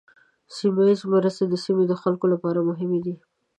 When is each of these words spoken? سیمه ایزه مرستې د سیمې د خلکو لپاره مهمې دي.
سیمه 0.55 0.83
ایزه 0.87 1.05
مرستې 1.13 1.43
د 1.47 1.53
سیمې 1.65 1.83
د 1.87 1.93
خلکو 2.01 2.25
لپاره 2.33 2.59
مهمې 2.69 2.99
دي. 3.05 3.15